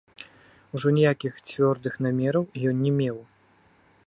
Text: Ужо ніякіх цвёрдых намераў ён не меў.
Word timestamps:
Ужо 0.79 0.87
ніякіх 0.97 1.33
цвёрдых 1.49 1.93
намераў 2.07 2.45
ён 2.73 2.83
не 2.87 2.91
меў. 3.01 3.17